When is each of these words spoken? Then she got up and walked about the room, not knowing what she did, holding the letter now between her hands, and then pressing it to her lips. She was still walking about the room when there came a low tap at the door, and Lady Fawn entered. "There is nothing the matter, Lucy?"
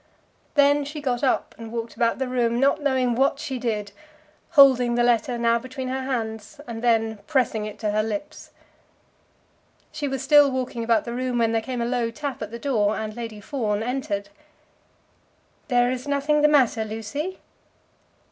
Then 0.55 0.83
she 0.83 0.99
got 0.99 1.23
up 1.23 1.53
and 1.59 1.71
walked 1.71 1.95
about 1.95 2.17
the 2.17 2.27
room, 2.27 2.59
not 2.59 2.81
knowing 2.81 3.13
what 3.13 3.37
she 3.37 3.59
did, 3.59 3.91
holding 4.57 4.95
the 4.95 5.03
letter 5.03 5.37
now 5.37 5.59
between 5.59 5.89
her 5.89 6.01
hands, 6.01 6.59
and 6.65 6.81
then 6.83 7.19
pressing 7.27 7.65
it 7.65 7.77
to 7.77 7.91
her 7.91 8.01
lips. 8.01 8.49
She 9.91 10.07
was 10.07 10.23
still 10.23 10.49
walking 10.49 10.83
about 10.83 11.05
the 11.05 11.13
room 11.13 11.37
when 11.37 11.51
there 11.51 11.61
came 11.61 11.83
a 11.83 11.85
low 11.85 12.09
tap 12.09 12.41
at 12.41 12.49
the 12.49 12.57
door, 12.57 12.95
and 12.97 13.15
Lady 13.15 13.39
Fawn 13.39 13.83
entered. 13.83 14.29
"There 15.67 15.91
is 15.91 16.07
nothing 16.07 16.41
the 16.41 16.47
matter, 16.47 16.83
Lucy?" 16.83 17.39